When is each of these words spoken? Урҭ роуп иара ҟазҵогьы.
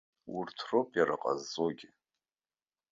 Урҭ 0.37 0.57
роуп 0.69 0.89
иара 0.99 1.21
ҟазҵогьы. 1.21 1.89